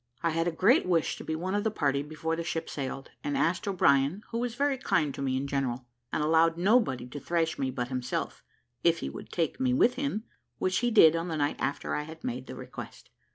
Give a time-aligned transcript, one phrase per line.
[0.23, 3.11] I had a great wish to be one of the party before the ship sailed,
[3.23, 7.19] and asked O'Brien, who was very kind to me in general, and allowed nobody to
[7.19, 8.43] thrash me but himself,
[8.83, 10.23] if he would take me with him,
[10.57, 13.11] which he did on the night after I had made the request.